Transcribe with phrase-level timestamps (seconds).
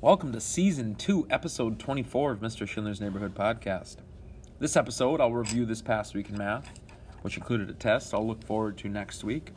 [0.00, 2.68] Welcome to Season 2, Episode 24 of Mr.
[2.68, 3.96] Schindler's Neighborhood Podcast.
[4.60, 6.70] This episode, I'll review this past week in math,
[7.22, 9.50] which included a test I'll look forward to next week.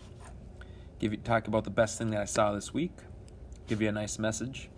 [0.98, 2.92] Give you talk about the best thing that I saw this week,
[3.68, 4.72] give you a nice message,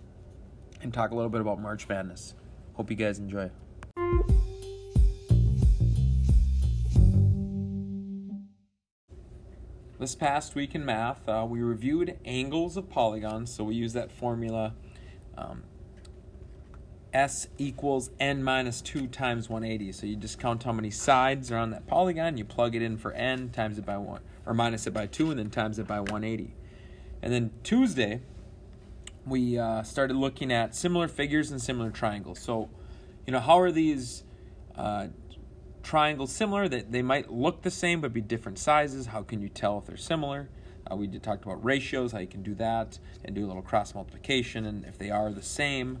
[0.82, 2.34] and talk a little bit about March Madness.
[2.74, 3.50] Hope you guys enjoy.
[9.98, 14.12] This past week in math, uh, we reviewed angles of polygons, so we use that
[14.12, 14.74] formula
[15.36, 15.64] um,
[17.12, 19.92] S equals n minus 2 times 180.
[19.92, 22.98] So you just count how many sides are on that polygon, you plug it in
[22.98, 25.86] for n, times it by 1, or minus it by 2, and then times it
[25.86, 26.54] by 180.
[27.22, 28.20] And then Tuesday,
[29.24, 32.40] we uh, started looking at similar figures and similar triangles.
[32.40, 32.68] So,
[33.26, 34.24] you know, how are these
[34.76, 35.06] uh,
[35.82, 36.68] triangles similar?
[36.68, 39.06] That they might look the same but be different sizes.
[39.06, 40.48] How can you tell if they're similar?
[40.90, 43.94] Uh, we talked about ratios, how you can do that, and do a little cross
[43.94, 46.00] multiplication, and if they are the same,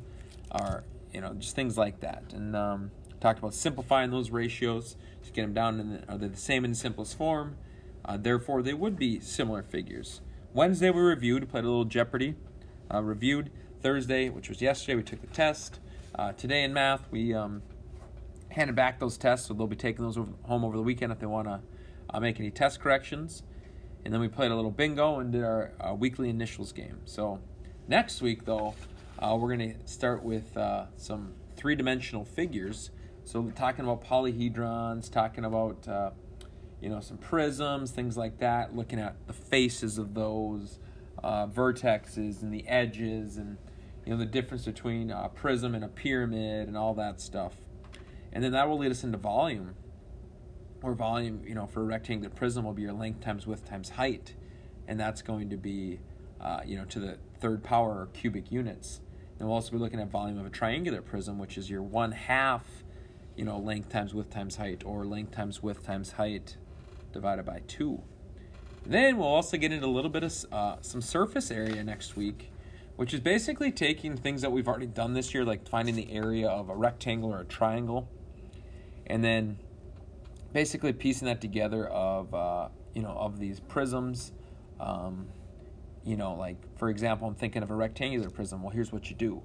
[0.50, 2.24] or you know, just things like that.
[2.32, 5.80] And um, talked about simplifying those ratios to get them down.
[5.80, 7.56] And are they the same in the simplest form?
[8.04, 10.20] Uh, therefore, they would be similar figures.
[10.52, 12.34] Wednesday we reviewed, played a little Jeopardy,
[12.92, 13.50] uh, reviewed.
[13.84, 15.78] Thursday, which was yesterday, we took the test.
[16.14, 17.60] Uh, today in math, we um,
[18.48, 21.18] handed back those tests, so they'll be taking those over, home over the weekend if
[21.18, 21.60] they want to
[22.08, 23.42] uh, make any test corrections.
[24.04, 27.00] And then we played a little bingo and did our uh, weekly initials game.
[27.06, 27.40] So
[27.88, 28.74] next week, though,
[29.18, 32.90] uh, we're going to start with uh, some three dimensional figures.
[33.24, 36.10] So, talking about polyhedrons, talking about uh,
[36.80, 38.76] you know some prisms, things like that.
[38.76, 40.78] Looking at the faces of those
[41.22, 43.56] uh, vertexes and the edges, and
[44.04, 47.54] you know the difference between a prism and a pyramid, and all that stuff.
[48.32, 49.74] And then that will lead us into volume,
[50.84, 53.90] where volume, you know, for a rectangular prism will be your length times width times
[53.90, 54.34] height,
[54.86, 55.98] and that's going to be,
[56.40, 59.00] uh, you know, to the third power or cubic units.
[59.38, 62.12] And we'll also be looking at volume of a triangular prism, which is your one
[62.12, 62.64] half,
[63.34, 66.56] you know, length times width times height, or length times width times height
[67.12, 68.02] divided by two.
[68.86, 72.50] Then we'll also get into a little bit of uh, some surface area next week,
[72.96, 76.48] which is basically taking things that we've already done this year, like finding the area
[76.48, 78.08] of a rectangle or a triangle,
[79.06, 79.58] and then
[80.54, 84.32] basically piecing that together of uh, you know of these prisms.
[84.80, 85.26] Um,
[86.04, 88.62] you know, like for example, I'm thinking of a rectangular prism.
[88.62, 89.42] Well, here's what you do: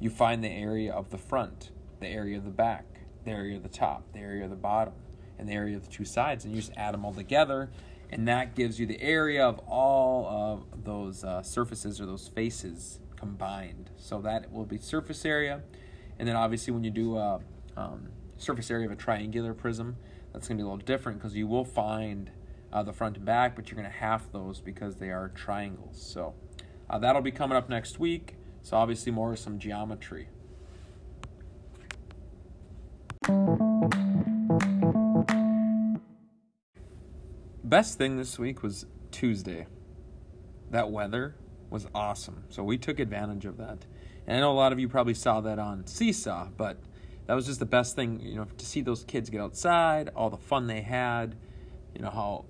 [0.00, 2.86] you find the area of the front, the area of the back,
[3.24, 4.94] the area of the top, the area of the bottom,
[5.38, 7.68] and the area of the two sides, and you just add them all together,
[8.10, 13.00] and that gives you the area of all of those uh, surfaces or those faces
[13.16, 13.90] combined.
[13.96, 15.62] So that will be surface area,
[16.20, 17.40] and then obviously when you do a
[17.76, 19.96] um, surface area of a triangular prism,
[20.32, 22.30] that's going to be a little different because you will find
[22.72, 26.00] uh, the front and back, but you're going to half those because they are triangles.
[26.00, 26.34] So
[26.88, 28.36] uh, that'll be coming up next week.
[28.62, 30.28] So obviously more some geometry.
[37.64, 39.66] Best thing this week was Tuesday.
[40.70, 41.36] That weather
[41.70, 42.44] was awesome.
[42.48, 43.86] So we took advantage of that.
[44.26, 46.78] And I know a lot of you probably saw that on Seesaw, but
[47.26, 50.30] that was just the best thing, you know, to see those kids get outside, all
[50.30, 51.36] the fun they had,
[51.94, 52.44] you know, how,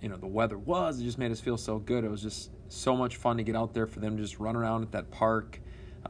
[0.00, 1.00] you know, the weather was.
[1.00, 2.04] It just made us feel so good.
[2.04, 4.56] It was just so much fun to get out there for them to just run
[4.56, 5.60] around at that park.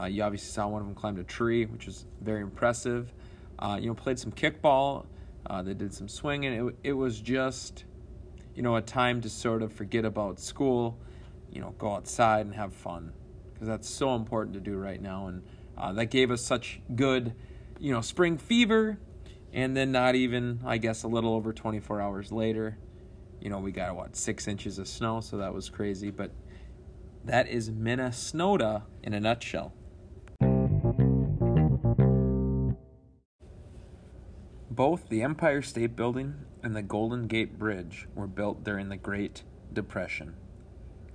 [0.01, 3.13] Uh, you obviously saw one of them climb a tree, which was very impressive.
[3.59, 5.07] Uh, you know, played some kickball.
[5.47, 6.53] Uh, they did some swinging.
[6.53, 7.85] It, it was just,
[8.55, 10.99] you know, a time to sort of forget about school,
[11.53, 13.13] you know, go outside and have fun
[13.53, 15.27] because that's so important to do right now.
[15.27, 15.43] And
[15.77, 17.35] uh, that gave us such good
[17.79, 18.99] you know, spring fever.
[19.53, 22.77] And then not even, I guess, a little over 24 hours later,
[23.41, 25.21] you know, we got what, six inches of snow.
[25.21, 26.11] So that was crazy.
[26.11, 26.33] But
[27.25, 29.73] that is Minnesota in a nutshell.
[34.71, 39.45] Both the Empire State Building and the Golden Gate Bridge were built during the Great
[39.73, 40.35] Depression.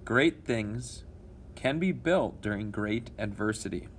[0.05, 1.03] Great things
[1.55, 3.89] can be built during great adversity.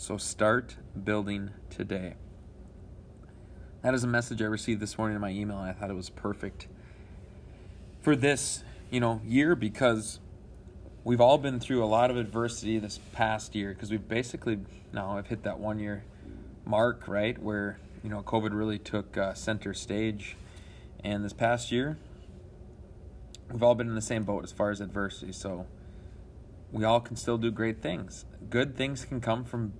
[0.00, 2.14] So start building today.
[3.82, 5.96] That is a message I received this morning in my email, and I thought it
[5.96, 6.68] was perfect
[8.00, 10.20] for this, you know, year because
[11.02, 14.60] we've all been through a lot of adversity this past year because we've basically
[14.92, 16.04] now I've hit that one year
[16.64, 20.36] mark, right, where you know COVID really took uh, center stage,
[21.02, 21.98] and this past year
[23.50, 25.32] we've all been in the same boat as far as adversity.
[25.32, 25.66] So
[26.70, 28.26] we all can still do great things.
[28.48, 29.72] Good things can come from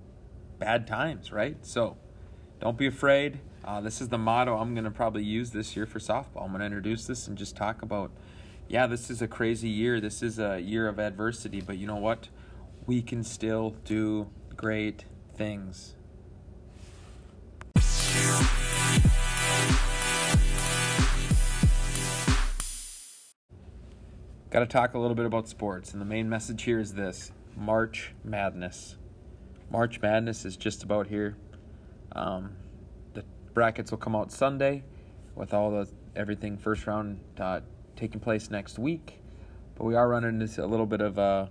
[0.59, 1.57] bad times, right?
[1.65, 1.97] So
[2.59, 3.39] don't be afraid.
[3.63, 6.43] Uh, this is the motto I'm going to probably use this year for softball.
[6.43, 8.11] I'm going to introduce this and just talk about,
[8.67, 9.99] yeah, this is a crazy year.
[9.99, 12.29] This is a year of adversity, but you know what?
[12.89, 15.93] we can still do great things.
[24.49, 27.31] Got to talk a little bit about sports, and the main message here is this
[27.55, 28.95] March Madness.
[29.71, 31.37] March Madness is just about here.
[32.13, 32.55] Um,
[33.13, 33.23] the
[33.53, 34.83] brackets will come out Sunday
[35.35, 37.61] with all the everything first round uh,
[37.95, 39.21] taking place next week.
[39.75, 41.49] But we are running into a little bit of a,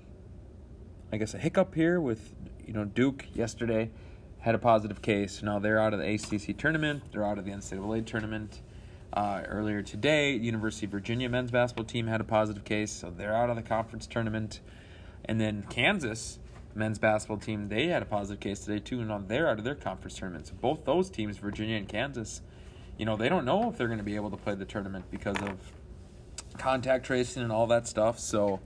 [1.13, 2.35] I guess, a hiccup here with
[2.67, 3.91] you know Duke yesterday
[4.41, 5.43] had a positive case.
[5.43, 7.05] Now they're out of the ACC tournament.
[7.13, 8.61] They're out of the NCAA tournament.
[9.13, 13.35] Uh, earlier today, University of Virginia men's basketball team had a positive case, so they're
[13.35, 14.61] out of the conference tournament.
[15.25, 16.39] And then Kansas
[16.79, 19.65] men's basketball team, they had a positive case today too, and now they're out of
[19.65, 20.47] their conference tournament.
[20.47, 22.41] So both those teams, Virginia and Kansas,
[22.97, 25.07] you know, they don't know if they're going to be able to play the tournament
[25.11, 25.73] because of
[26.57, 28.19] contact tracing and all that stuff.
[28.19, 28.61] So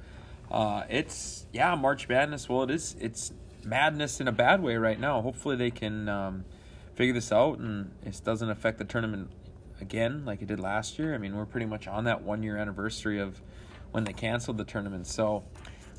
[0.51, 2.49] uh, it's yeah, March Madness.
[2.49, 2.97] Well, it is.
[3.01, 3.33] It's
[3.65, 5.21] madness in a bad way right now.
[5.23, 6.45] Hopefully, they can um,
[6.95, 9.31] figure this out and it doesn't affect the tournament
[9.81, 11.15] again like it did last year.
[11.15, 13.41] I mean, we're pretty much on that one year anniversary of
[13.91, 15.07] when they canceled the tournament.
[15.07, 15.45] So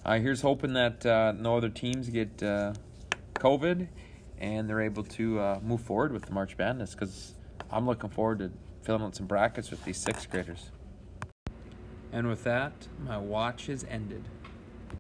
[0.05, 2.73] uh, here's hoping that uh, no other teams get uh,
[3.35, 3.87] COVID
[4.37, 7.33] and they're able to uh, move forward with the March Madness because
[7.71, 8.51] I'm looking forward to
[8.83, 10.71] filling out some brackets with these sixth graders.
[12.11, 12.73] And with that,
[13.05, 14.23] my watch is ended.